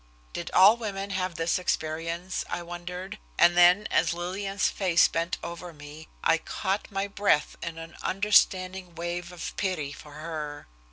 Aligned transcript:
Did 0.33 0.49
all 0.49 0.77
women 0.77 1.11
have 1.11 1.35
this 1.35 1.59
experience 1.59 2.43
I 2.49 2.63
wondered, 2.63 3.19
and 3.37 3.55
then 3.55 3.85
as 3.91 4.15
Lillian's 4.15 4.67
face 4.67 5.07
bent 5.07 5.37
over 5.43 5.73
me 5.73 6.07
I 6.23 6.39
caught 6.39 6.89
my 6.91 7.07
breath 7.07 7.55
in 7.61 7.77
an 7.77 7.95
understanding 8.01 8.95
wave 8.95 9.31
of 9.31 9.55
pity 9.57 9.91
for 9.91 10.13
her. 10.13 10.65